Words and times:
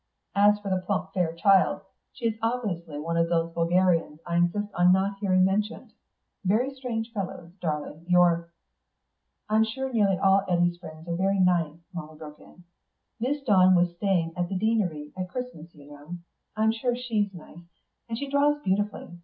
As 0.33 0.57
for 0.59 0.69
the 0.71 0.81
plump 0.81 1.13
fair 1.13 1.31
child, 1.31 1.81
she 2.11 2.25
is 2.25 2.39
obviously 2.41 2.97
one 2.97 3.17
of 3.17 3.29
those 3.29 3.53
vulgarians 3.53 4.19
I 4.25 4.37
insist 4.37 4.73
on 4.73 4.91
not 4.91 5.19
hearing 5.19 5.45
mentioned. 5.45 5.93
Very 6.43 6.73
strange 6.73 7.11
friends, 7.13 7.53
darling, 7.61 8.05
your...." 8.09 8.49
"I'm 9.47 9.63
sure 9.63 9.93
nearly 9.93 10.17
all 10.17 10.43
Eddy's 10.47 10.77
friends 10.79 11.07
are 11.07 11.15
very 11.15 11.39
nice," 11.39 11.77
Molly 11.93 12.17
broke 12.17 12.39
in. 12.39 12.63
"Miss 13.19 13.43
Dawn 13.43 13.75
was 13.75 13.93
staying 13.97 14.33
at 14.35 14.49
the 14.49 14.57
Deanery 14.57 15.13
at 15.15 15.29
Christmas, 15.29 15.69
you 15.75 15.91
know. 15.91 16.17
I'm 16.57 16.71
sure 16.71 16.95
she's 16.95 17.31
nice, 17.35 17.65
and 18.09 18.17
she 18.17 18.27
draws 18.27 18.59
beautifully. 18.63 19.19